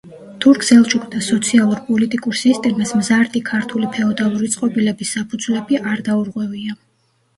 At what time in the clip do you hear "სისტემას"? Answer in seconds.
2.41-2.95